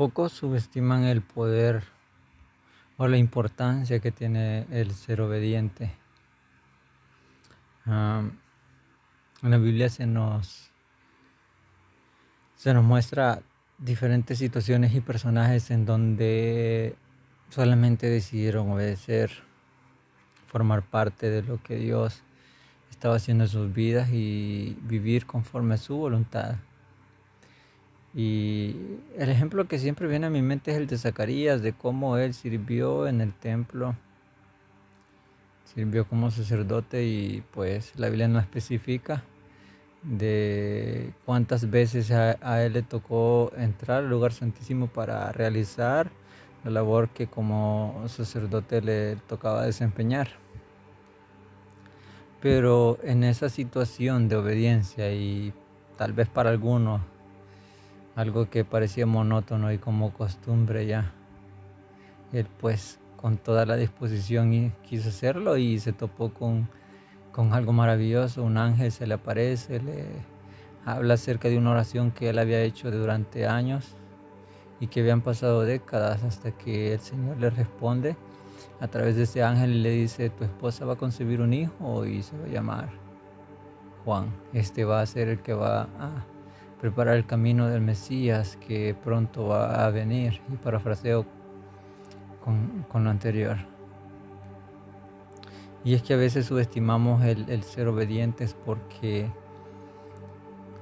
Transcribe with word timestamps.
Pocos 0.00 0.32
subestiman 0.32 1.04
el 1.04 1.20
poder 1.20 1.84
o 2.96 3.06
la 3.06 3.18
importancia 3.18 4.00
que 4.00 4.10
tiene 4.10 4.66
el 4.70 4.94
ser 4.94 5.20
obediente. 5.20 5.92
en 7.84 8.30
la 9.42 9.58
Biblia 9.58 9.90
se 9.90 10.06
nos, 10.06 10.70
se 12.56 12.72
nos 12.72 12.82
muestra 12.82 13.42
diferentes 13.76 14.38
situaciones 14.38 14.94
y 14.94 15.02
personajes 15.02 15.70
en 15.70 15.84
donde 15.84 16.96
solamente 17.50 18.06
decidieron 18.06 18.70
obedecer, 18.70 19.30
formar 20.46 20.80
parte 20.80 21.28
de 21.28 21.42
lo 21.42 21.62
que 21.62 21.76
Dios 21.76 22.22
estaba 22.88 23.16
haciendo 23.16 23.44
en 23.44 23.50
sus 23.50 23.70
vidas 23.70 24.08
y 24.10 24.78
vivir 24.80 25.26
conforme 25.26 25.74
a 25.74 25.76
su 25.76 25.94
voluntad. 25.94 26.56
Y 28.14 28.76
el 29.16 29.28
ejemplo 29.28 29.68
que 29.68 29.78
siempre 29.78 30.08
viene 30.08 30.26
a 30.26 30.30
mi 30.30 30.42
mente 30.42 30.72
es 30.72 30.76
el 30.76 30.86
de 30.86 30.98
Zacarías, 30.98 31.62
de 31.62 31.72
cómo 31.72 32.16
él 32.16 32.34
sirvió 32.34 33.06
en 33.06 33.20
el 33.20 33.32
templo, 33.32 33.94
sirvió 35.64 36.06
como 36.08 36.30
sacerdote 36.30 37.04
y 37.04 37.44
pues 37.52 37.92
la 37.96 38.08
Biblia 38.08 38.26
no 38.26 38.40
especifica 38.40 39.22
de 40.02 41.12
cuántas 41.24 41.70
veces 41.70 42.10
a, 42.10 42.64
él 42.64 42.72
le 42.72 42.82
tocó 42.82 43.52
entrar 43.56 43.98
al 43.98 44.10
lugar 44.10 44.32
santísimo 44.32 44.88
para 44.88 45.30
realizar 45.30 46.10
la 46.64 46.70
labor 46.70 47.10
que 47.10 47.26
como 47.28 48.02
sacerdote 48.08 48.82
le 48.82 49.16
tocaba 49.28 49.64
desempeñar. 49.64 50.28
Pero 52.40 52.98
en 53.04 53.22
esa 53.22 53.48
situación 53.50 54.28
de 54.28 54.36
obediencia 54.36 55.12
y 55.12 55.52
tal 55.96 56.12
vez 56.14 56.28
para 56.28 56.50
algunos 56.50 57.02
algo 58.20 58.50
que 58.50 58.64
parecía 58.64 59.06
monótono 59.06 59.72
y 59.72 59.78
como 59.78 60.12
costumbre 60.12 60.86
ya. 60.86 61.12
Él 62.32 62.46
pues 62.60 63.00
con 63.16 63.38
toda 63.38 63.66
la 63.66 63.76
disposición 63.76 64.72
quiso 64.82 65.08
hacerlo 65.08 65.56
y 65.56 65.78
se 65.78 65.92
topó 65.92 66.32
con, 66.32 66.68
con 67.32 67.54
algo 67.54 67.72
maravilloso. 67.72 68.42
Un 68.42 68.58
ángel 68.58 68.92
se 68.92 69.06
le 69.06 69.14
aparece, 69.14 69.80
le 69.80 70.04
habla 70.84 71.14
acerca 71.14 71.48
de 71.48 71.58
una 71.58 71.70
oración 71.70 72.10
que 72.10 72.28
él 72.28 72.38
había 72.38 72.62
hecho 72.62 72.90
durante 72.90 73.46
años 73.46 73.96
y 74.80 74.86
que 74.86 75.00
habían 75.00 75.22
pasado 75.22 75.62
décadas 75.62 76.22
hasta 76.22 76.52
que 76.52 76.94
el 76.94 77.00
Señor 77.00 77.38
le 77.38 77.50
responde 77.50 78.16
a 78.80 78.88
través 78.88 79.16
de 79.16 79.22
ese 79.24 79.42
ángel 79.42 79.72
y 79.72 79.80
le 79.80 79.90
dice, 79.90 80.30
tu 80.30 80.44
esposa 80.44 80.84
va 80.84 80.94
a 80.94 80.96
concebir 80.96 81.40
un 81.40 81.52
hijo 81.52 82.04
y 82.06 82.22
se 82.22 82.36
va 82.36 82.44
a 82.44 82.48
llamar 82.48 82.88
Juan. 84.04 84.26
Este 84.52 84.84
va 84.84 85.00
a 85.00 85.06
ser 85.06 85.28
el 85.28 85.40
que 85.40 85.52
va 85.52 85.82
a 85.82 86.29
preparar 86.80 87.16
el 87.16 87.26
camino 87.26 87.68
del 87.68 87.82
Mesías 87.82 88.56
que 88.56 88.94
pronto 88.94 89.48
va 89.48 89.86
a 89.86 89.90
venir. 89.90 90.40
Y 90.52 90.56
parafraseo 90.56 91.26
con, 92.42 92.86
con 92.88 93.04
lo 93.04 93.10
anterior. 93.10 93.58
Y 95.84 95.94
es 95.94 96.02
que 96.02 96.14
a 96.14 96.16
veces 96.16 96.46
subestimamos 96.46 97.24
el, 97.24 97.62
ser 97.62 97.88
obedientes 97.88 98.54
porque 98.66 99.30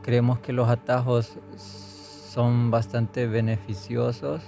creemos 0.03 0.41
que 0.41 0.53
los 0.53 0.69
atajos 0.69 1.39
son 1.57 2.71
bastante 2.71 3.27
beneficiosos. 3.27 4.43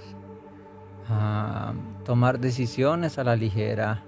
tomar 2.04 2.40
decisiones 2.40 3.18
a 3.18 3.24
la 3.24 3.36
ligera. 3.36 4.02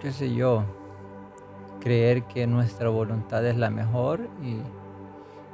qué 0.00 0.12
sé 0.12 0.34
yo 0.34 0.64
creer 1.84 2.22
que 2.24 2.46
nuestra 2.46 2.88
voluntad 2.88 3.44
es 3.44 3.58
la 3.58 3.68
mejor 3.68 4.20
y 4.42 4.56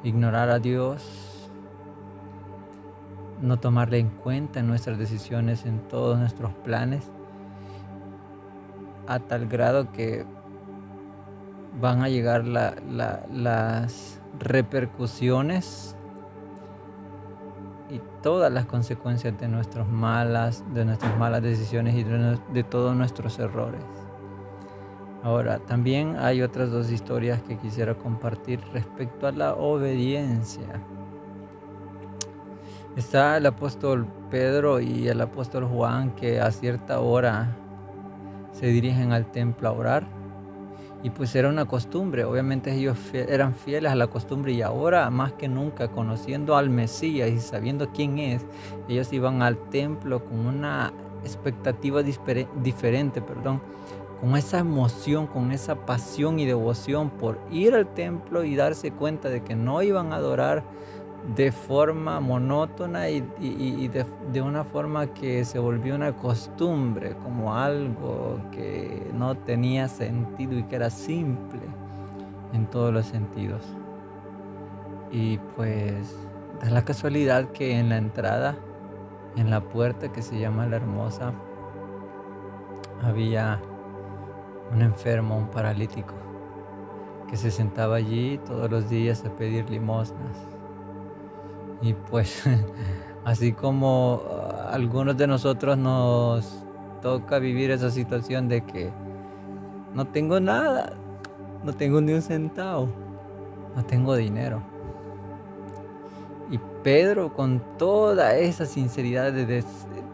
ignorar 0.08 0.48
a 0.48 0.60
Dios, 0.60 1.50
no 3.42 3.58
tomarle 3.58 3.98
en 3.98 4.10
cuenta 4.10 4.60
en 4.60 4.68
nuestras 4.68 4.96
decisiones, 4.96 5.66
en 5.66 5.80
todos 5.88 6.20
nuestros 6.20 6.52
planes, 6.64 7.02
a 9.08 9.18
tal 9.18 9.48
grado 9.48 9.90
que 9.90 10.24
van 11.80 12.02
a 12.02 12.08
llegar 12.08 12.44
las 12.44 14.20
repercusiones 14.38 15.96
y 17.90 18.00
todas 18.22 18.52
las 18.52 18.66
consecuencias 18.66 19.36
de 19.36 19.48
nuestras 19.48 19.88
malas, 19.88 20.62
de 20.72 20.84
nuestras 20.84 21.18
malas 21.18 21.42
decisiones 21.42 21.96
y 21.96 22.04
de 22.04 22.62
todos 22.62 22.94
nuestros 22.94 23.36
errores. 23.40 23.82
Ahora, 25.22 25.58
también 25.58 26.16
hay 26.18 26.40
otras 26.40 26.70
dos 26.70 26.90
historias 26.90 27.42
que 27.42 27.58
quisiera 27.58 27.94
compartir 27.94 28.60
respecto 28.72 29.26
a 29.26 29.32
la 29.32 29.54
obediencia. 29.54 30.80
Está 32.96 33.36
el 33.36 33.46
apóstol 33.46 34.06
Pedro 34.30 34.80
y 34.80 35.08
el 35.08 35.20
apóstol 35.20 35.66
Juan 35.66 36.10
que 36.16 36.40
a 36.40 36.50
cierta 36.50 37.00
hora 37.00 37.56
se 38.52 38.66
dirigen 38.66 39.12
al 39.12 39.30
templo 39.30 39.68
a 39.68 39.72
orar. 39.72 40.06
Y 41.02 41.10
pues 41.10 41.34
era 41.34 41.48
una 41.48 41.66
costumbre, 41.66 42.24
obviamente 42.24 42.74
ellos 42.74 42.98
eran 43.14 43.54
fieles 43.54 43.90
a 43.90 43.94
la 43.94 44.08
costumbre 44.08 44.52
y 44.52 44.60
ahora 44.60 45.08
más 45.08 45.32
que 45.32 45.48
nunca 45.48 45.88
conociendo 45.88 46.56
al 46.56 46.68
Mesías 46.68 47.30
y 47.30 47.38
sabiendo 47.38 47.90
quién 47.90 48.18
es, 48.18 48.44
ellos 48.86 49.10
iban 49.12 49.40
al 49.40 49.56
templo 49.70 50.22
con 50.22 50.44
una 50.44 50.92
expectativa 51.24 52.02
diferente, 52.02 53.22
perdón, 53.22 53.62
con 54.20 54.36
esa 54.36 54.58
emoción, 54.58 55.26
con 55.26 55.50
esa 55.50 55.74
pasión 55.74 56.38
y 56.38 56.44
devoción 56.44 57.10
por 57.10 57.38
ir 57.50 57.74
al 57.74 57.86
templo 57.86 58.44
y 58.44 58.54
darse 58.54 58.92
cuenta 58.92 59.30
de 59.30 59.42
que 59.42 59.56
no 59.56 59.82
iban 59.82 60.12
a 60.12 60.16
adorar 60.16 60.62
de 61.36 61.52
forma 61.52 62.20
monótona 62.20 63.08
y, 63.08 63.20
de, 63.88 64.42
una 64.42 64.64
forma 64.64 65.06
que 65.08 65.44
se 65.44 65.58
volvió 65.58 65.94
una 65.94 66.16
costumbre, 66.16 67.14
como 67.22 67.54
algo 67.54 68.38
que 68.52 69.10
no 69.14 69.36
tenía 69.36 69.88
sentido 69.88 70.58
y 70.58 70.64
que 70.64 70.76
era 70.76 70.90
simple 70.90 71.60
en 72.52 72.66
todos 72.66 72.92
los 72.92 73.06
sentidos. 73.06 73.62
Y 75.12 75.38
pues 75.56 76.16
da 76.62 76.70
la 76.70 76.84
casualidad 76.84 77.50
que 77.52 77.78
en 77.78 77.90
la 77.90 77.98
entrada, 77.98 78.56
en 79.36 79.50
la 79.50 79.60
puerta 79.60 80.12
que 80.12 80.22
se 80.22 80.38
llama 80.38 80.66
la 80.66 80.76
hermosa, 80.76 81.32
había 83.02 83.60
un 84.72 84.82
enfermo, 84.82 85.36
un 85.36 85.48
paralítico, 85.48 86.14
que 87.28 87.36
se 87.36 87.50
sentaba 87.50 87.96
allí 87.96 88.38
todos 88.46 88.70
los 88.70 88.88
días 88.88 89.24
a 89.24 89.30
pedir 89.30 89.68
limosnas. 89.70 90.36
Y 91.82 91.94
pues, 91.94 92.44
así 93.24 93.52
como 93.52 94.22
a 94.30 94.72
algunos 94.72 95.16
de 95.16 95.26
nosotros 95.26 95.76
nos 95.78 96.64
toca 97.02 97.38
vivir 97.38 97.70
esa 97.70 97.90
situación 97.90 98.48
de 98.48 98.62
que 98.62 98.90
no 99.94 100.06
tengo 100.06 100.38
nada, 100.40 100.92
no 101.64 101.72
tengo 101.72 102.00
ni 102.00 102.12
un 102.12 102.22
centavo, 102.22 102.88
no 103.74 103.84
tengo 103.84 104.14
dinero. 104.14 104.62
Y 106.50 106.58
Pedro 106.82 107.32
con 107.32 107.62
toda 107.78 108.36
esa 108.36 108.66
sinceridad 108.66 109.32
de, 109.32 109.64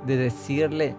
de 0.07 0.17
decirle, 0.17 0.95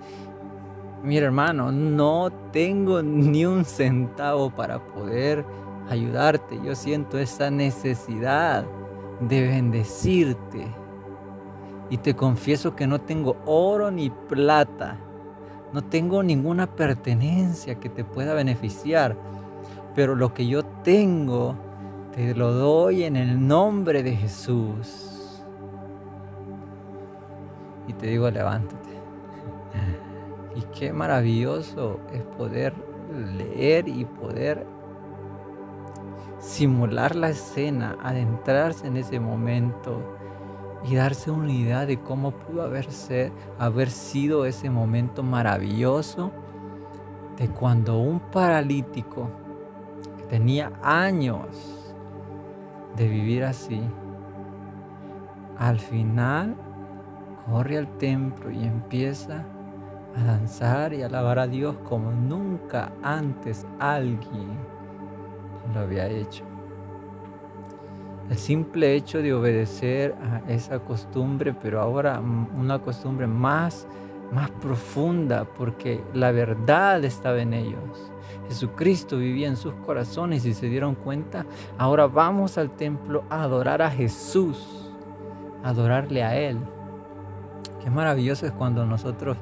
Mira 1.03 1.27
hermano, 1.27 1.71
no 1.71 2.29
tengo 2.51 3.01
ni 3.01 3.45
un 3.45 3.65
centavo 3.65 4.49
para 4.49 4.79
poder 4.79 5.45
ayudarte. 5.89 6.59
Yo 6.63 6.75
siento 6.75 7.19
esa 7.19 7.49
necesidad 7.49 8.65
de 9.19 9.41
bendecirte. 9.47 10.67
Y 11.89 11.97
te 11.97 12.15
confieso 12.15 12.75
que 12.75 12.87
no 12.87 12.99
tengo 12.99 13.37
oro 13.45 13.91
ni 13.91 14.09
plata. 14.09 14.97
No 15.71 15.83
tengo 15.83 16.23
ninguna 16.23 16.67
pertenencia 16.67 17.75
que 17.75 17.89
te 17.89 18.03
pueda 18.03 18.33
beneficiar. 18.33 19.15
Pero 19.95 20.15
lo 20.15 20.33
que 20.33 20.47
yo 20.47 20.65
tengo, 20.65 21.55
te 22.13 22.33
lo 22.35 22.51
doy 22.51 23.03
en 23.03 23.15
el 23.15 23.47
nombre 23.47 24.03
de 24.03 24.15
Jesús. 24.15 25.43
Y 27.87 27.93
te 27.93 28.07
digo, 28.07 28.29
levántate. 28.29 28.86
Y 30.57 30.61
qué 30.77 30.91
maravilloso 30.91 31.99
es 32.11 32.23
poder 32.23 32.73
leer 33.37 33.87
y 33.87 34.05
poder 34.05 34.65
simular 36.39 37.15
la 37.15 37.29
escena, 37.29 37.95
adentrarse 38.01 38.87
en 38.87 38.97
ese 38.97 39.19
momento 39.19 40.01
y 40.83 40.95
darse 40.95 41.29
una 41.29 41.51
idea 41.51 41.85
de 41.85 41.99
cómo 41.99 42.31
pudo 42.31 42.63
haber 42.63 43.91
sido 43.91 44.45
ese 44.45 44.71
momento 44.71 45.21
maravilloso 45.21 46.31
de 47.37 47.49
cuando 47.49 47.99
un 47.99 48.19
paralítico 48.19 49.29
que 50.17 50.23
tenía 50.23 50.71
años 50.81 51.93
de 52.95 53.07
vivir 53.07 53.43
así, 53.43 53.79
al 55.59 55.79
final 55.79 56.55
corre 57.45 57.77
al 57.77 57.97
templo 57.99 58.49
y 58.49 58.63
empieza 58.63 59.45
a 60.17 60.23
danzar 60.23 60.93
y 60.93 61.03
alabar 61.03 61.37
a 61.39 61.47
Dios 61.47 61.75
como 61.87 62.11
nunca 62.11 62.91
antes 63.03 63.65
alguien 63.79 64.57
lo 65.73 65.81
había 65.81 66.07
hecho. 66.07 66.43
el 68.29 68.37
simple 68.37 68.95
hecho 68.95 69.21
de 69.21 69.33
obedecer 69.33 70.15
a 70.21 70.51
esa 70.51 70.79
costumbre, 70.79 71.53
pero 71.53 71.79
ahora 71.79 72.19
una 72.19 72.79
costumbre 72.79 73.25
más, 73.25 73.87
más 74.33 74.49
profunda, 74.51 75.45
porque 75.45 76.03
la 76.13 76.31
verdad 76.31 77.03
estaba 77.05 77.39
en 77.39 77.53
ellos. 77.53 78.11
Jesucristo 78.49 79.17
vivía 79.17 79.47
en 79.47 79.55
sus 79.55 79.73
corazones 79.75 80.45
y 80.45 80.53
se 80.53 80.67
dieron 80.67 80.95
cuenta, 80.95 81.45
ahora 81.77 82.07
vamos 82.07 82.57
al 82.57 82.71
templo 82.71 83.23
a 83.29 83.43
adorar 83.43 83.81
a 83.81 83.89
Jesús, 83.89 84.91
adorarle 85.63 86.23
a 86.23 86.35
Él. 86.35 86.57
Qué 87.81 87.89
maravilloso 87.89 88.45
es 88.45 88.51
cuando 88.51 88.85
nosotros 88.85 89.37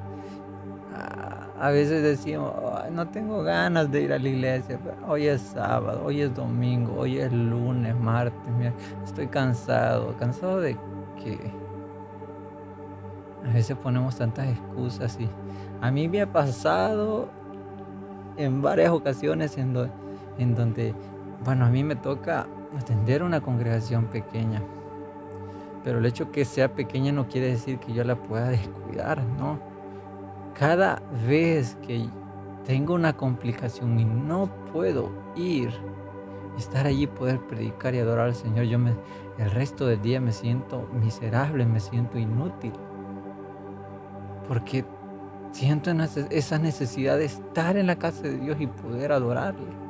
a 1.65 1.71
veces 1.71 2.03
decimos, 2.03 2.53
no 2.91 3.07
tengo 3.07 3.41
ganas 3.41 3.91
de 3.91 4.03
ir 4.03 4.13
a 4.13 4.19
la 4.19 4.29
iglesia, 4.29 4.79
hoy 5.07 5.25
es 5.25 5.41
sábado, 5.41 6.03
hoy 6.05 6.21
es 6.21 6.31
domingo, 6.35 6.93
hoy 6.95 7.17
es 7.17 7.33
lunes, 7.33 7.95
martes, 7.95 8.37
estoy 9.03 9.25
cansado, 9.25 10.15
cansado 10.19 10.61
de 10.61 10.77
que 11.23 11.39
a 13.49 13.51
veces 13.51 13.75
ponemos 13.77 14.15
tantas 14.15 14.47
excusas 14.47 15.17
y 15.19 15.27
a 15.81 15.89
mí 15.89 16.07
me 16.07 16.21
ha 16.21 16.31
pasado 16.31 17.29
en 18.37 18.61
varias 18.61 18.91
ocasiones 18.91 19.57
en, 19.57 19.75
en 20.37 20.53
donde, 20.53 20.93
bueno, 21.43 21.65
a 21.65 21.69
mí 21.69 21.83
me 21.83 21.95
toca 21.95 22.45
atender 22.79 23.23
una 23.23 23.41
congregación 23.41 24.05
pequeña, 24.05 24.61
pero 25.83 25.97
el 25.97 26.05
hecho 26.05 26.31
que 26.31 26.45
sea 26.45 26.71
pequeña 26.71 27.11
no 27.11 27.27
quiere 27.27 27.47
decir 27.47 27.79
que 27.79 27.91
yo 27.91 28.03
la 28.03 28.15
pueda 28.15 28.49
descuidar, 28.49 29.23
¿no? 29.39 29.73
Cada 30.57 31.01
vez 31.27 31.77
que 31.85 32.07
tengo 32.65 32.93
una 32.93 33.13
complicación 33.13 33.99
y 33.99 34.05
no 34.05 34.49
puedo 34.71 35.11
ir, 35.35 35.69
estar 36.57 36.87
allí, 36.87 37.07
poder 37.07 37.39
predicar 37.41 37.93
y 37.93 37.99
adorar 37.99 38.27
al 38.27 38.35
Señor, 38.35 38.65
yo 38.65 38.79
me, 38.79 38.93
el 39.37 39.51
resto 39.51 39.85
del 39.85 40.01
día 40.01 40.21
me 40.21 40.31
siento 40.31 40.87
miserable, 40.93 41.65
me 41.65 41.79
siento 41.79 42.17
inútil. 42.17 42.73
Porque 44.47 44.85
siento 45.51 45.91
esa 46.29 46.57
necesidad 46.57 47.17
de 47.17 47.25
estar 47.25 47.75
en 47.77 47.87
la 47.87 47.97
casa 47.97 48.23
de 48.23 48.37
Dios 48.37 48.57
y 48.59 48.67
poder 48.67 49.11
adorarle. 49.11 49.85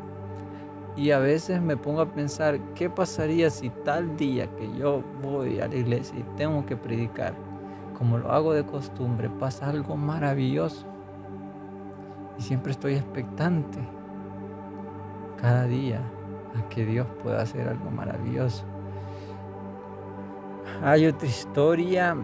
Y 0.98 1.12
a 1.12 1.20
veces 1.20 1.62
me 1.62 1.78
pongo 1.78 2.02
a 2.02 2.12
pensar, 2.12 2.60
¿qué 2.74 2.90
pasaría 2.90 3.50
si 3.50 3.70
tal 3.70 4.16
día 4.16 4.48
que 4.56 4.78
yo 4.78 5.04
voy 5.22 5.60
a 5.60 5.68
la 5.68 5.76
iglesia 5.76 6.18
y 6.18 6.38
tengo 6.38 6.66
que 6.66 6.78
predicar, 6.78 7.36
como 7.98 8.18
lo 8.18 8.32
hago 8.32 8.54
de 8.54 8.66
costumbre, 8.66 9.30
pasa 9.30 9.70
algo 9.70 9.96
maravilloso. 9.98 10.86
Y 12.38 12.42
siempre 12.42 12.72
estoy 12.72 12.96
expectante 12.96 13.80
cada 15.38 15.66
día 15.66 16.02
a 16.58 16.70
que 16.70 16.86
Dios 16.86 17.08
pueda 17.24 17.42
hacer 17.42 17.68
algo 17.68 17.90
maravilloso. 17.92 18.64
Hay 20.84 21.06
otra 21.06 21.28
historia 21.28 22.18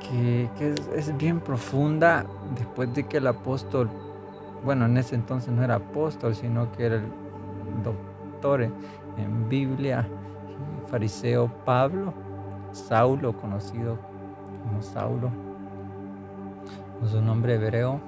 que, 0.00 0.50
es, 0.94 1.16
bien 1.16 1.40
profunda 1.40 2.26
después 2.56 2.92
de 2.94 3.04
que 3.06 3.18
el 3.18 3.28
apóstol, 3.28 3.88
bueno, 4.64 4.86
en 4.86 4.96
ese 4.96 5.14
entonces 5.14 5.52
no 5.52 5.62
era 5.62 5.76
apóstol, 5.76 6.34
sino 6.34 6.72
que 6.72 6.86
era 6.86 6.96
el 6.96 7.04
doctor 7.84 8.62
en 8.62 9.48
Biblia, 9.48 10.06
fariseo 10.88 11.48
Pablo, 11.64 12.12
Saulo, 12.72 13.36
conocido 13.36 14.09
Saulo, 14.82 15.30
con 16.98 17.08
su 17.08 17.20
nombre 17.20 17.54
hebreo, 17.54 18.00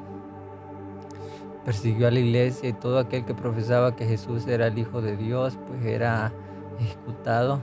persiguió 1.64 2.08
a 2.08 2.10
la 2.10 2.20
iglesia 2.20 2.69
y 2.69 2.72
todo 2.72 2.98
aquel 2.98 3.24
que 3.24 3.34
profesaba 3.34 3.94
que 3.94 4.06
Jesús 4.06 4.46
era 4.46 4.66
el 4.66 4.78
Hijo 4.78 5.00
de 5.00 5.16
Dios, 5.16 5.58
pues 5.66 5.84
era 5.84 6.32
ejecutado 6.80 7.60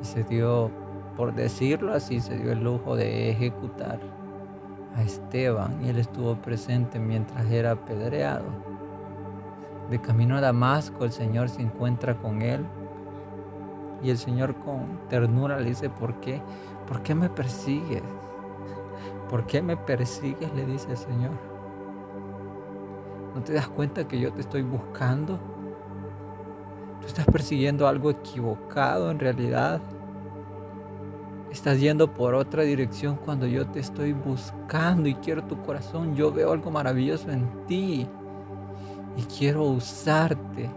y 0.00 0.04
se 0.04 0.24
dio, 0.24 0.70
por 1.16 1.34
decirlo 1.34 1.92
así, 1.92 2.20
se 2.20 2.38
dio 2.38 2.52
el 2.52 2.62
lujo 2.62 2.96
de 2.96 3.30
ejecutar 3.30 4.00
a 4.96 5.02
Esteban 5.02 5.84
y 5.84 5.88
él 5.88 5.98
estuvo 5.98 6.36
presente 6.36 6.98
mientras 6.98 7.50
era 7.50 7.72
apedreado. 7.72 8.46
De 9.90 10.00
camino 10.00 10.36
a 10.36 10.40
Damasco 10.40 11.04
el 11.04 11.12
Señor 11.12 11.48
se 11.50 11.60
encuentra 11.60 12.16
con 12.16 12.40
él 12.42 12.64
y 14.02 14.10
el 14.10 14.18
Señor 14.18 14.54
con 14.56 15.00
ternura 15.08 15.58
le 15.58 15.70
dice, 15.70 15.90
¿por 15.90 16.20
qué? 16.20 16.40
¿Por 16.86 17.02
qué 17.02 17.14
me 17.14 17.28
persigues? 17.28 18.02
¿Por 19.28 19.46
qué 19.46 19.62
me 19.62 19.76
persigues? 19.76 20.52
le 20.54 20.66
dice 20.66 20.90
el 20.90 20.96
Señor. 20.96 21.32
¿No 23.34 23.42
te 23.42 23.52
das 23.52 23.68
cuenta 23.68 24.06
que 24.06 24.20
yo 24.20 24.32
te 24.32 24.40
estoy 24.40 24.62
buscando? 24.62 25.38
Tú 27.00 27.06
estás 27.06 27.26
persiguiendo 27.26 27.88
algo 27.88 28.10
equivocado 28.10 29.10
en 29.10 29.18
realidad. 29.18 29.80
Estás 31.50 31.80
yendo 31.80 32.12
por 32.12 32.34
otra 32.34 32.62
dirección 32.62 33.16
cuando 33.16 33.46
yo 33.46 33.66
te 33.66 33.80
estoy 33.80 34.12
buscando 34.12 35.08
y 35.08 35.14
quiero 35.14 35.44
tu 35.44 35.60
corazón. 35.62 36.14
Yo 36.14 36.32
veo 36.32 36.52
algo 36.52 36.70
maravilloso 36.70 37.30
en 37.30 37.66
ti 37.66 38.06
y 39.16 39.22
quiero 39.22 39.64
usarte. 39.64 40.70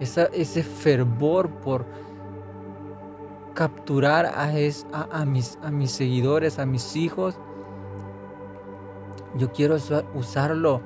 ese 0.00 0.62
fervor 0.62 1.48
por 1.48 1.84
capturar 3.54 4.26
a, 4.26 4.46
mis, 5.24 5.58
a 5.62 5.70
mis 5.70 5.90
seguidores, 5.90 6.58
a 6.58 6.66
mis 6.66 6.96
hijos. 6.96 7.38
Yo 9.36 9.52
quiero 9.52 9.76
usarlo, 10.14 10.82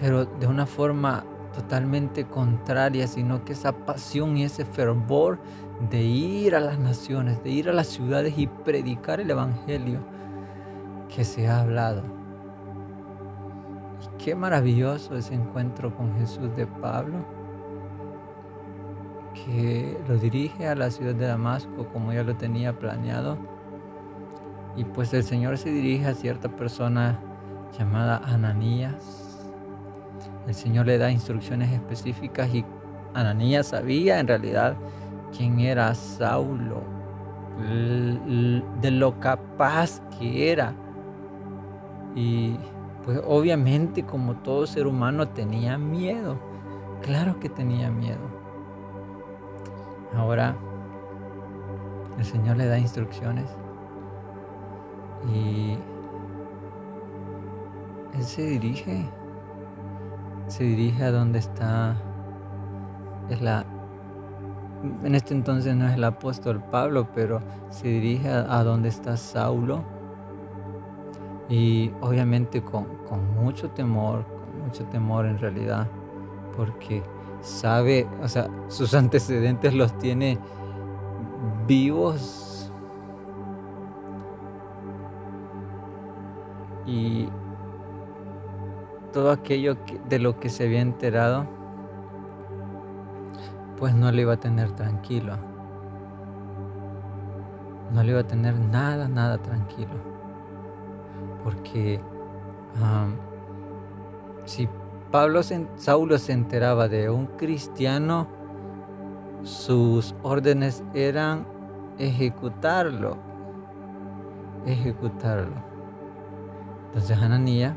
pero 0.00 0.24
de 0.24 0.46
una 0.46 0.66
forma 0.66 1.24
totalmente 1.54 2.24
contraria, 2.24 3.06
sino 3.06 3.44
que 3.44 3.52
esa 3.52 3.72
pasión 3.72 4.36
y 4.36 4.44
ese 4.44 4.64
fervor 4.64 5.38
de 5.90 6.02
ir 6.02 6.54
a 6.54 6.60
las 6.60 6.78
naciones, 6.78 7.42
de 7.42 7.50
ir 7.50 7.68
a 7.68 7.72
las 7.72 7.88
ciudades 7.88 8.34
y 8.36 8.46
predicar 8.46 9.20
el 9.20 9.30
Evangelio 9.30 10.00
que 11.14 11.24
se 11.24 11.48
ha 11.48 11.60
hablado. 11.60 12.02
Y 14.02 14.24
qué 14.24 14.34
maravilloso 14.34 15.16
ese 15.16 15.34
encuentro 15.34 15.94
con 15.94 16.16
Jesús 16.18 16.54
de 16.56 16.66
Pablo 16.66 17.39
que 19.44 19.98
lo 20.08 20.16
dirige 20.16 20.66
a 20.66 20.74
la 20.74 20.90
ciudad 20.90 21.14
de 21.14 21.26
Damasco 21.26 21.86
como 21.92 22.12
ya 22.12 22.22
lo 22.22 22.36
tenía 22.36 22.78
planeado. 22.78 23.38
Y 24.76 24.84
pues 24.84 25.12
el 25.14 25.24
Señor 25.24 25.58
se 25.58 25.70
dirige 25.70 26.06
a 26.06 26.14
cierta 26.14 26.48
persona 26.48 27.18
llamada 27.78 28.18
Ananías. 28.24 29.48
El 30.46 30.54
Señor 30.54 30.86
le 30.86 30.98
da 30.98 31.10
instrucciones 31.10 31.72
específicas 31.72 32.52
y 32.54 32.64
Ananías 33.14 33.68
sabía 33.68 34.20
en 34.20 34.28
realidad 34.28 34.76
quién 35.36 35.60
era 35.60 35.94
Saulo, 35.94 36.82
de 38.80 38.90
lo 38.90 39.18
capaz 39.20 40.00
que 40.18 40.50
era. 40.50 40.74
Y 42.14 42.56
pues 43.04 43.20
obviamente 43.26 44.04
como 44.04 44.36
todo 44.36 44.66
ser 44.66 44.86
humano 44.86 45.28
tenía 45.28 45.78
miedo. 45.78 46.38
Claro 47.02 47.38
que 47.40 47.48
tenía 47.48 47.90
miedo. 47.90 48.39
Ahora 50.16 50.56
el 52.18 52.24
Señor 52.24 52.56
le 52.56 52.66
da 52.66 52.78
instrucciones 52.78 53.46
y 55.32 55.78
Él 58.14 58.22
se 58.22 58.42
dirige, 58.42 59.06
se 60.48 60.64
dirige 60.64 61.04
a 61.04 61.12
donde 61.12 61.38
está, 61.38 61.96
es 63.28 63.40
la, 63.40 63.64
en 65.04 65.14
este 65.14 65.34
entonces 65.34 65.76
no 65.76 65.86
es 65.86 65.94
el 65.94 66.04
apóstol 66.04 66.62
Pablo, 66.70 67.08
pero 67.14 67.40
se 67.70 67.88
dirige 67.88 68.28
a, 68.28 68.62
donde 68.64 68.88
está 68.88 69.16
Saulo 69.16 69.82
y 71.48 71.92
obviamente 72.00 72.62
con, 72.62 72.84
con 73.08 73.34
mucho 73.34 73.70
temor, 73.70 74.24
con 74.26 74.66
mucho 74.66 74.84
temor 74.86 75.26
en 75.26 75.38
realidad, 75.38 75.86
porque 76.56 77.02
sabe, 77.40 78.08
o 78.22 78.28
sea, 78.28 78.48
sus 78.68 78.94
antecedentes 78.94 79.74
los 79.74 79.96
tiene 79.98 80.38
vivos. 81.66 82.70
Y 86.86 87.28
todo 89.12 89.30
aquello 89.30 89.76
de 90.08 90.18
lo 90.18 90.38
que 90.40 90.48
se 90.48 90.64
había 90.64 90.80
enterado, 90.80 91.46
pues 93.76 93.94
no 93.94 94.10
le 94.10 94.22
iba 94.22 94.34
a 94.34 94.40
tener 94.40 94.72
tranquilo. 94.72 95.36
No 97.92 98.02
le 98.02 98.10
iba 98.10 98.20
a 98.20 98.26
tener 98.26 98.58
nada, 98.58 99.08
nada 99.08 99.38
tranquilo. 99.38 99.94
Porque 101.42 102.00
si 104.44 104.68
Pablo 105.10 105.40
Saulo 105.74 106.18
se 106.18 106.32
enteraba 106.32 106.86
de 106.86 107.10
un 107.10 107.26
cristiano, 107.26 108.28
sus 109.42 110.14
órdenes 110.22 110.84
eran 110.94 111.44
ejecutarlo, 111.98 113.16
ejecutarlo. 114.66 115.56
Entonces 116.86 117.20
Ananía, 117.20 117.76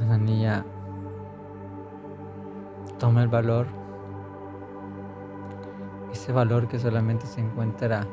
Ananía 0.00 0.64
toma 2.98 3.22
el 3.22 3.28
valor, 3.28 3.68
ese 6.10 6.32
valor 6.32 6.66
que 6.66 6.80
solamente 6.80 7.26
se 7.26 7.40
encuentra 7.40 8.04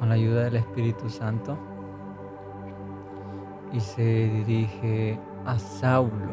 con 0.00 0.08
la 0.08 0.16
ayuda 0.16 0.42
del 0.42 0.56
Espíritu 0.56 1.08
Santo 1.08 1.56
y 3.74 3.80
se 3.80 4.28
dirige 4.28 5.18
a 5.44 5.58
Saulo. 5.58 6.32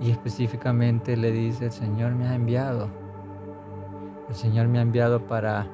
Y 0.00 0.10
específicamente 0.10 1.16
le 1.16 1.32
dice, 1.32 1.66
el 1.66 1.72
Señor 1.72 2.12
me 2.12 2.28
ha 2.28 2.34
enviado, 2.34 2.88
el 4.28 4.34
Señor 4.34 4.68
me 4.68 4.78
ha 4.78 4.82
enviado 4.82 5.26
para, 5.26 5.66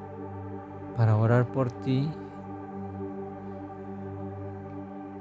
para 0.97 1.15
orar 1.15 1.45
por 1.51 1.71
ti, 1.71 2.09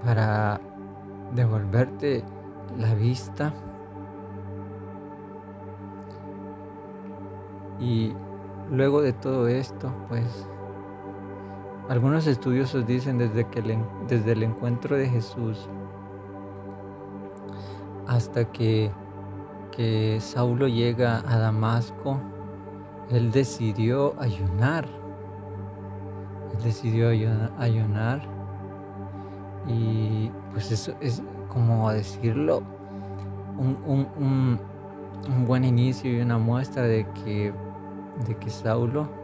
para 0.05 0.59
devolverte 1.35 2.25
la 2.79 2.95
vista. 2.95 3.53
Y 7.79 8.15
luego 8.71 9.03
de 9.03 9.13
todo 9.13 9.49
esto, 9.49 9.93
pues 10.09 10.49
algunos 11.89 12.27
estudiosos 12.27 12.87
dicen 12.87 13.19
desde, 13.19 13.47
que 13.47 13.63
desde 14.09 14.33
el 14.33 14.43
encuentro 14.43 14.97
de 14.97 15.09
Jesús 15.09 15.69
hasta 18.07 18.45
que, 18.53 18.91
que 19.71 20.19
Saulo 20.21 20.69
llega 20.69 21.23
a 21.27 21.39
Damasco, 21.39 22.21
él 23.11 23.31
decidió 23.31 24.15
ayunar. 24.19 24.87
Él 26.57 26.63
decidió 26.63 27.09
ayunar 27.59 28.23
y 29.67 30.31
pues 30.53 30.73
eso 30.73 30.95
es 31.01 31.23
como 31.49 31.91
decirlo, 31.91 32.63
un, 33.59 34.59
un 35.27 35.47
buen 35.47 35.65
inicio 35.65 36.13
y 36.13 36.21
una 36.21 36.39
muestra 36.39 36.83
de 36.83 37.07
que, 37.25 37.53
de 38.27 38.37
que 38.37 38.51
Saulo 38.51 39.18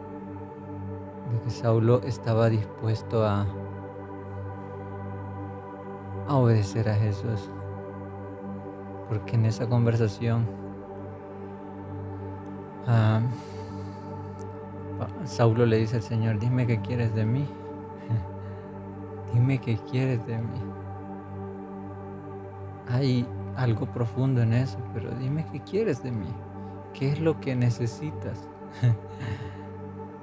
de 1.31 1.41
que 1.41 1.49
Saulo 1.49 2.01
estaba 2.03 2.49
dispuesto 2.49 3.25
a, 3.25 3.45
obedecer 6.27 6.89
a 6.89 6.95
Jesús. 6.95 7.49
Porque 9.07 9.35
en 9.35 9.45
esa 9.45 9.67
conversación 9.67 10.47
ah, 12.87 13.21
Saulo 15.25 15.65
le 15.65 15.77
dice 15.77 15.97
al 15.97 16.01
Señor, 16.01 16.39
dime 16.39 16.65
qué 16.65 16.81
quieres 16.81 17.13
de 17.13 17.25
mí. 17.25 17.45
dime 19.33 19.59
qué 19.59 19.77
quieres 19.91 20.25
de 20.25 20.37
mí. 20.37 20.61
Hay 22.87 23.27
algo 23.55 23.85
profundo 23.87 24.41
en 24.41 24.53
eso, 24.53 24.77
pero 24.93 25.11
dime 25.11 25.45
qué 25.51 25.59
quieres 25.61 26.03
de 26.03 26.11
mí. 26.11 26.33
¿Qué 26.93 27.09
es 27.09 27.19
lo 27.19 27.39
que 27.39 27.55
necesitas? 27.55 28.47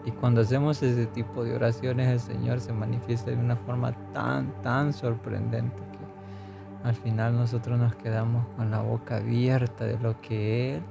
Y 0.04 0.10
cuando 0.10 0.40
hacemos 0.40 0.82
ese 0.82 1.06
tipo 1.06 1.44
de 1.44 1.54
oraciones, 1.54 2.08
el 2.08 2.20
Señor 2.20 2.60
se 2.60 2.72
manifiesta 2.72 3.30
de 3.30 3.36
una 3.36 3.56
forma 3.56 3.92
tan, 4.12 4.52
tan 4.62 4.92
sorprendente 4.92 5.76
que 5.76 6.88
al 6.88 6.94
final 6.96 7.36
nosotros 7.36 7.78
nos 7.78 7.94
quedamos 7.94 8.46
con 8.56 8.70
la 8.70 8.80
boca 8.80 9.18
abierta 9.18 9.84
de 9.84 9.98
lo 9.98 10.20
que 10.20 10.74
Él, 10.74 10.82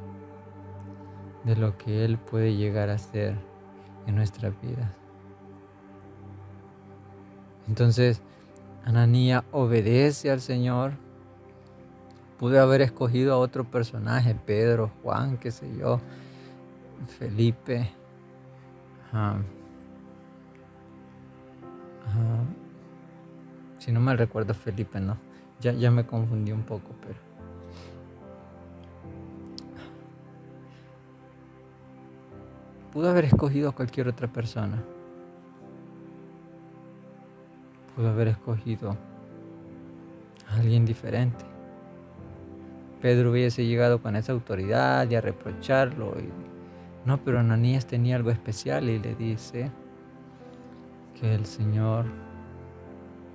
de 1.43 1.55
lo 1.57 1.77
que 1.77 2.05
Él 2.05 2.17
puede 2.17 2.55
llegar 2.55 2.89
a 2.89 2.93
hacer 2.93 3.35
en 4.07 4.15
nuestra 4.15 4.49
vida. 4.49 4.93
Entonces, 7.67 8.21
Ananía 8.85 9.43
obedece 9.51 10.31
al 10.31 10.41
Señor. 10.41 10.93
Pude 12.39 12.57
haber 12.57 12.81
escogido 12.81 13.33
a 13.33 13.37
otro 13.37 13.63
personaje, 13.63 14.33
Pedro, 14.33 14.89
Juan, 15.03 15.37
qué 15.37 15.51
sé 15.51 15.67
yo, 15.77 15.99
Felipe, 17.19 17.91
si 23.79 23.91
no 23.91 23.99
me 23.99 24.15
recuerdo 24.15 24.53
Felipe, 24.53 24.99
no. 24.99 25.17
Ya, 25.59 25.73
ya 25.73 25.91
me 25.91 26.05
confundí 26.05 26.51
un 26.51 26.63
poco, 26.63 26.95
pero. 27.01 27.19
Pudo 32.91 33.09
haber 33.09 33.25
escogido 33.25 33.69
a 33.69 33.71
cualquier 33.71 34.07
otra 34.07 34.27
persona. 34.27 34.83
Pudo 37.95 38.09
haber 38.09 38.29
escogido 38.29 38.97
a 40.49 40.55
alguien 40.55 40.85
diferente. 40.85 41.45
Pedro 43.01 43.31
hubiese 43.31 43.65
llegado 43.65 44.01
con 44.01 44.15
esa 44.15 44.31
autoridad 44.31 45.09
y 45.09 45.15
a 45.15 45.21
reprocharlo 45.21 46.13
y 46.19 46.29
no, 47.05 47.23
pero 47.23 47.39
Ananías 47.39 47.87
tenía 47.87 48.15
algo 48.15 48.29
especial 48.29 48.89
y 48.89 48.99
le 48.99 49.15
dice 49.15 49.71
que 51.19 51.33
el 51.33 51.45
Señor 51.45 52.05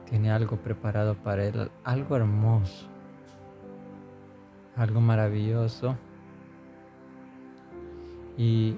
tiene 0.09 0.31
algo 0.31 0.57
preparado 0.57 1.15
para 1.17 1.45
él, 1.45 1.71
algo 1.83 2.17
hermoso, 2.17 2.89
algo 4.77 5.01
maravilloso. 5.01 5.97
Y 8.39 8.77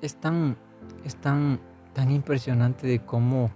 es, 0.00 0.14
tan, 0.16 0.56
es 1.04 1.16
tan, 1.16 1.60
tan 1.92 2.10
impresionante 2.10 2.86
de 2.86 3.00
cómo 3.04 3.50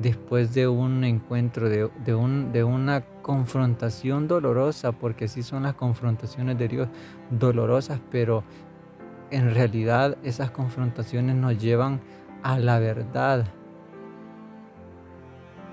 después 0.00 0.54
de 0.54 0.66
un 0.66 1.04
encuentro, 1.04 1.68
de, 1.68 2.14
un, 2.14 2.52
de 2.52 2.64
una 2.64 3.02
confrontación 3.20 4.28
dolorosa, 4.28 4.92
porque 4.92 5.28
sí 5.28 5.42
son 5.42 5.64
las 5.64 5.74
confrontaciones 5.74 6.56
de 6.58 6.68
Dios 6.68 6.88
dolorosas, 7.28 8.00
pero 8.10 8.42
en 9.30 9.54
realidad 9.54 10.16
esas 10.22 10.50
confrontaciones 10.50 11.36
nos 11.36 11.58
llevan 11.58 12.00
a 12.42 12.58
la 12.58 12.78
verdad, 12.78 13.44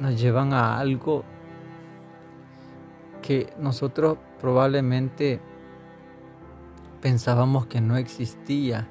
nos 0.02 0.20
llevan 0.20 0.52
a 0.52 0.78
algo 0.78 1.24
que 3.22 3.54
nosotros 3.58 4.18
probablemente 4.42 5.40
pensábamos 7.02 7.66
que 7.68 7.80
no 7.80 7.96
existía, 7.96 8.90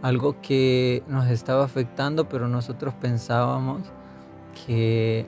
algo 0.00 0.40
que 0.40 1.02
nos 1.06 1.28
estaba 1.28 1.64
afectando, 1.64 2.30
pero 2.30 2.48
nosotros 2.48 2.94
pensábamos 2.94 3.92
que, 4.52 5.26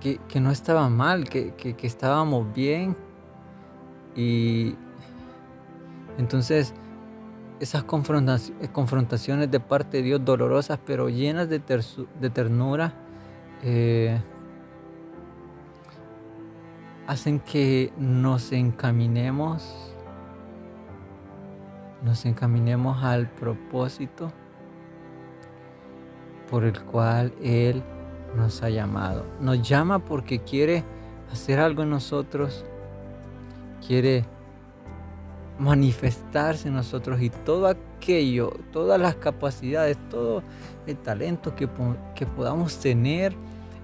que, 0.00 0.40
no 0.40 0.50
estaba 0.50 0.88
mal, 0.88 1.28
que, 1.28 1.54
que, 1.54 1.86
estábamos 1.86 2.52
bien. 2.54 2.96
Y 4.14 4.74
entonces 6.18 6.74
esas 7.60 7.84
confrontaciones 7.84 9.50
de 9.50 9.60
parte 9.60 9.98
de 9.98 10.02
Dios 10.04 10.24
dolorosas 10.24 10.78
pero 10.84 11.08
llenas 11.08 11.48
de, 11.48 11.60
ternura 12.30 12.92
eh, 13.62 14.20
hacen 17.06 17.40
que 17.40 17.92
nos 17.96 18.52
encaminemos, 18.52 19.94
nos 22.02 22.24
encaminemos 22.26 23.02
al 23.02 23.28
propósito 23.30 24.32
por 26.50 26.64
el 26.64 26.78
cual 26.80 27.32
Él 27.42 27.82
nos 28.36 28.62
ha 28.62 28.70
llamado. 28.70 29.24
Nos 29.40 29.66
llama 29.66 29.98
porque 29.98 30.40
quiere 30.40 30.84
hacer 31.32 31.58
algo 31.58 31.82
en 31.82 31.90
nosotros, 31.90 32.64
quiere 33.86 34.24
manifestarse 35.58 36.68
en 36.68 36.74
nosotros 36.74 37.20
y 37.20 37.30
todo 37.30 37.66
aquello, 37.66 38.52
todas 38.72 39.00
las 39.00 39.16
capacidades, 39.16 39.96
todo 40.08 40.42
el 40.86 40.96
talento 40.96 41.54
que, 41.56 41.68
que 42.14 42.26
podamos 42.26 42.78
tener, 42.78 43.34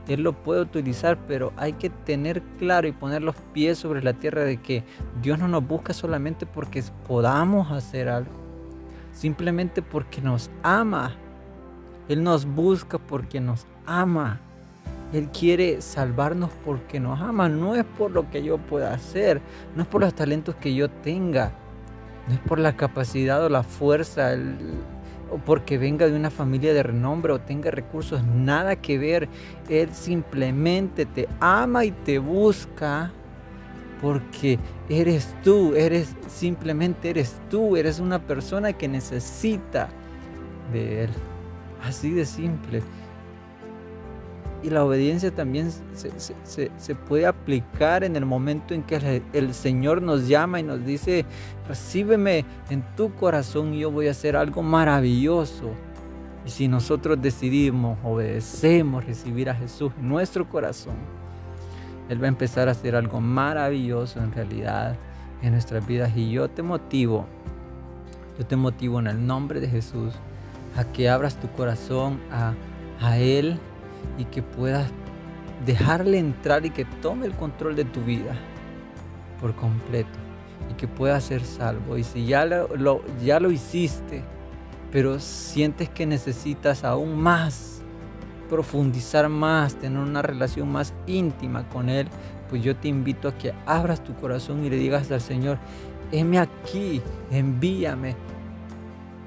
Él 0.06 0.22
lo 0.22 0.32
puede 0.32 0.60
utilizar, 0.60 1.18
pero 1.26 1.52
hay 1.56 1.72
que 1.72 1.90
tener 1.90 2.42
claro 2.58 2.86
y 2.86 2.92
poner 2.92 3.22
los 3.22 3.34
pies 3.52 3.78
sobre 3.78 4.02
la 4.02 4.12
tierra 4.12 4.44
de 4.44 4.58
que 4.58 4.84
Dios 5.20 5.38
no 5.38 5.48
nos 5.48 5.66
busca 5.66 5.92
solamente 5.92 6.46
porque 6.46 6.82
podamos 7.08 7.72
hacer 7.72 8.08
algo, 8.08 8.32
simplemente 9.12 9.82
porque 9.82 10.20
nos 10.20 10.50
ama 10.62 11.16
él 12.08 12.22
nos 12.22 12.44
busca 12.46 12.98
porque 12.98 13.40
nos 13.40 13.66
ama. 13.86 14.40
Él 15.12 15.28
quiere 15.30 15.80
salvarnos 15.80 16.50
porque 16.64 17.00
nos 17.00 17.20
ama. 17.20 17.48
No 17.48 17.74
es 17.74 17.84
por 17.84 18.10
lo 18.10 18.30
que 18.30 18.42
yo 18.42 18.58
pueda 18.58 18.92
hacer. 18.92 19.40
No 19.76 19.82
es 19.82 19.88
por 19.88 20.00
los 20.00 20.14
talentos 20.14 20.54
que 20.56 20.74
yo 20.74 20.90
tenga. 20.90 21.52
No 22.28 22.34
es 22.34 22.40
por 22.40 22.58
la 22.58 22.76
capacidad 22.76 23.44
o 23.44 23.48
la 23.48 23.62
fuerza. 23.62 24.32
o 25.30 25.38
porque 25.38 25.78
venga 25.78 26.06
de 26.06 26.16
una 26.16 26.30
familia 26.30 26.74
de 26.74 26.82
renombre 26.82 27.32
o 27.32 27.40
tenga 27.40 27.70
recursos. 27.70 28.22
Nada 28.24 28.76
que 28.76 28.98
ver. 28.98 29.28
Él 29.68 29.92
simplemente 29.92 31.06
te 31.06 31.28
ama 31.40 31.84
y 31.84 31.92
te 31.92 32.18
busca 32.18 33.12
porque 34.02 34.58
eres 34.88 35.34
tú, 35.42 35.74
eres 35.74 36.14
simplemente 36.28 37.08
eres 37.08 37.40
tú, 37.48 37.76
eres 37.76 38.00
una 38.00 38.18
persona 38.18 38.74
que 38.74 38.88
necesita 38.88 39.88
de 40.72 41.04
Él. 41.04 41.10
Así 41.84 42.10
de 42.10 42.24
simple. 42.24 42.82
Y 44.62 44.70
la 44.70 44.82
obediencia 44.82 45.30
también 45.30 45.70
se, 45.92 46.94
puede 46.94 47.26
aplicar 47.26 48.02
en 48.02 48.16
el 48.16 48.24
momento 48.24 48.72
en 48.72 48.82
que 48.82 49.22
el 49.34 49.52
Señor 49.52 50.00
nos 50.00 50.26
llama 50.26 50.58
y 50.58 50.62
nos 50.62 50.82
dice, 50.86 51.26
recíbeme 51.68 52.46
en 52.70 52.82
tu 52.96 53.14
corazón 53.14 53.74
y 53.74 53.80
yo 53.80 53.90
voy 53.90 54.08
a 54.08 54.12
hacer 54.12 54.36
algo 54.36 54.62
maravilloso. 54.62 55.70
Y 56.46 56.50
si 56.50 56.66
nosotros 56.66 57.20
decidimos, 57.20 57.98
obedecemos, 58.02 59.04
recibir 59.04 59.50
a 59.50 59.54
Jesús 59.54 59.92
en 59.98 60.08
nuestro 60.08 60.48
corazón, 60.48 60.94
Él 62.08 62.22
va 62.22 62.24
a 62.24 62.28
empezar 62.28 62.68
a 62.68 62.70
hacer 62.70 62.96
algo 62.96 63.20
maravilloso 63.20 64.18
en 64.20 64.32
realidad 64.32 64.96
en 65.42 65.52
nuestras 65.52 65.86
vidas. 65.86 66.10
Y 66.16 66.30
yo 66.30 66.48
te 66.48 66.62
motivo, 66.62 67.26
yo 68.38 68.46
te 68.46 68.56
motivo 68.56 68.98
en 68.98 69.08
el 69.08 69.26
nombre 69.26 69.60
de 69.60 69.68
Jesús 69.68 70.14
a 70.76 70.84
que 70.84 71.08
abras 71.08 71.38
tu 71.38 71.48
corazón 71.50 72.20
a, 72.30 72.54
a 73.00 73.18
Él 73.18 73.58
y 74.18 74.24
que 74.24 74.42
puedas 74.42 74.90
dejarle 75.64 76.18
entrar 76.18 76.66
y 76.66 76.70
que 76.70 76.84
tome 76.84 77.26
el 77.26 77.32
control 77.32 77.76
de 77.76 77.84
tu 77.84 78.02
vida 78.02 78.34
por 79.40 79.54
completo 79.54 80.18
y 80.70 80.74
que 80.74 80.88
puedas 80.88 81.24
ser 81.24 81.44
salvo. 81.44 81.96
Y 81.96 82.04
si 82.04 82.26
ya 82.26 82.44
lo, 82.44 83.02
ya 83.22 83.40
lo 83.40 83.50
hiciste, 83.50 84.22
pero 84.90 85.18
sientes 85.18 85.88
que 85.88 86.06
necesitas 86.06 86.84
aún 86.84 87.20
más, 87.20 87.82
profundizar 88.48 89.28
más, 89.28 89.74
tener 89.76 89.98
una 89.98 90.22
relación 90.22 90.70
más 90.70 90.94
íntima 91.06 91.68
con 91.68 91.88
Él, 91.88 92.08
pues 92.48 92.62
yo 92.62 92.76
te 92.76 92.88
invito 92.88 93.28
a 93.28 93.36
que 93.36 93.52
abras 93.66 94.04
tu 94.04 94.14
corazón 94.14 94.64
y 94.64 94.70
le 94.70 94.76
digas 94.76 95.10
al 95.10 95.20
Señor, 95.20 95.58
heme 96.12 96.38
aquí, 96.38 97.00
envíame, 97.30 98.14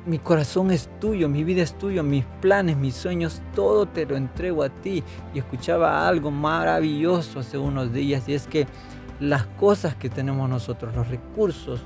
mi 0.08 0.20
corazón 0.20 0.72
es 0.72 0.90
tuyo, 1.02 1.28
mi 1.28 1.44
vida 1.44 1.62
es 1.62 1.78
tuyo, 1.78 2.02
mis 2.02 2.24
planes, 2.42 2.78
mis 2.78 2.96
sueños, 2.96 3.42
todo 3.54 3.86
te 3.86 4.06
lo 4.06 4.16
entrego 4.16 4.64
a 4.64 4.70
ti. 4.70 5.04
Y 5.34 5.40
escuchaba 5.40 6.08
algo 6.08 6.32
maravilloso 6.32 7.42
hace 7.42 7.58
unos 7.58 7.92
días 7.92 8.28
y 8.30 8.34
es 8.34 8.48
que 8.48 8.68
las 9.20 9.46
cosas 9.46 9.96
que 9.96 10.10
tenemos 10.10 10.50
nosotros, 10.50 10.96
los 10.96 11.10
recursos, 11.10 11.82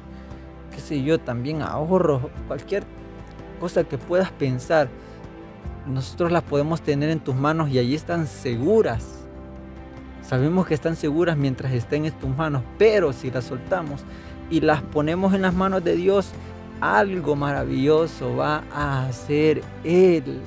qué 0.71 0.79
sé 0.79 1.01
yo, 1.01 1.19
también 1.19 1.63
ahorros, 1.63 2.21
cualquier 2.47 2.83
cosa 3.59 3.83
que 3.83 3.97
puedas 3.97 4.31
pensar, 4.31 4.87
nosotros 5.87 6.31
las 6.31 6.43
podemos 6.43 6.81
tener 6.81 7.09
en 7.09 7.21
tus 7.21 7.35
manos 7.35 7.71
y 7.71 7.79
allí 7.79 7.95
están 7.95 8.27
seguras. 8.27 9.25
Sabemos 10.21 10.67
que 10.67 10.75
están 10.75 10.95
seguras 10.95 11.37
mientras 11.37 11.73
estén 11.73 12.05
en 12.05 12.13
tus 12.13 12.29
manos, 12.29 12.61
pero 12.77 13.13
si 13.13 13.31
las 13.31 13.45
soltamos 13.45 14.05
y 14.51 14.61
las 14.61 14.83
ponemos 14.83 15.33
en 15.33 15.41
las 15.41 15.55
manos 15.55 15.83
de 15.83 15.95
Dios, 15.95 16.31
algo 16.81 17.35
maravilloso 17.35 18.35
va 18.35 18.63
a 18.73 19.05
hacer 19.05 19.61
Él. 19.83 20.41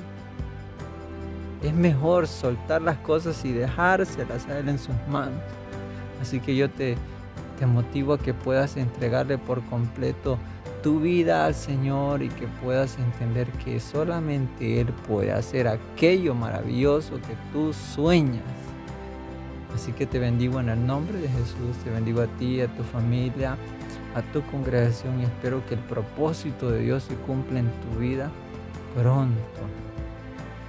Es 1.62 1.73
mejor 1.73 2.26
soltar 2.26 2.83
las 2.83 2.99
cosas 2.99 3.43
y 3.45 3.53
dejárselas 3.53 4.47
a 4.49 4.59
Él 4.59 4.69
en 4.69 4.79
sus 4.79 4.95
manos. 5.09 5.41
Así 6.21 6.41
que 6.41 6.55
yo 6.55 6.69
te, 6.69 6.97
te 7.59 7.67
motivo 7.67 8.14
a 8.14 8.19
que 8.19 8.35
puedas 8.35 8.76
entregarle 8.76 9.38
por 9.38 9.64
completo 9.67 10.38
tu 10.83 11.00
vida 11.00 11.47
al 11.47 11.55
Señor 11.55 12.23
y 12.23 12.29
que 12.29 12.47
puedas 12.62 12.99
entender 12.99 13.50
que 13.64 13.81
solamente 13.81 14.83
Él 14.83 14.88
puede 15.09 15.33
hacer 15.33 15.67
aquello 15.67 16.35
maravilloso 16.35 17.14
que 17.17 17.37
tú 17.53 17.73
sueñas. 17.73 18.43
Así 19.75 19.93
que 19.93 20.07
te 20.07 20.19
bendigo 20.19 20.61
en 20.61 20.69
el 20.69 20.87
nombre 20.87 21.19
de 21.19 21.29
Jesús, 21.29 21.76
te 21.83 21.91
bendigo 21.91 22.21
a 22.21 22.26
ti, 22.38 22.61
a 22.61 22.69
tu 22.69 22.83
familia, 22.85 23.57
a 24.14 24.23
tu 24.33 24.42
congregación 24.47 25.21
y 25.21 25.25
espero 25.25 25.64
que 25.66 25.75
el 25.75 25.80
propósito 25.80 26.71
de 26.71 26.80
Dios 26.80 27.02
se 27.04 27.14
cumpla 27.16 27.61
en 27.61 27.71
tu 27.71 27.99
vida 27.99 28.30
pronto. 28.94 29.61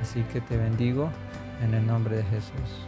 Así 0.02 0.24
que 0.34 0.42
te 0.42 0.58
bendigo 0.58 1.10
en 1.64 1.74
el 1.74 1.86
nombre 1.86 2.18
de 2.18 2.24
Jesús. 2.24 2.88